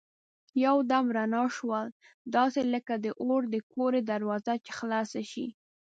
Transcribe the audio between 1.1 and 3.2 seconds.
رڼا شول داسې لکه د